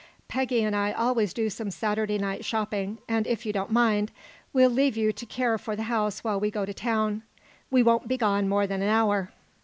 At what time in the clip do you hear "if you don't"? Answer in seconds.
3.27-3.69